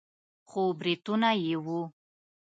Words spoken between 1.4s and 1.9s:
يې وو.